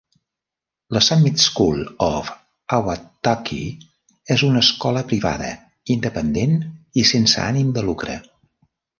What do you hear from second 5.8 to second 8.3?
independent i sense ànim de lucre.